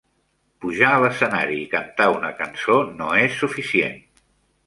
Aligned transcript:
Pujar 0.63 0.87
a 0.93 1.01
l'escenari 1.01 1.59
i 1.65 1.67
cantar 1.73 2.07
una 2.15 2.33
cançó 2.41 2.77
no 3.01 3.13
és 3.27 3.39
suficient. 3.43 4.01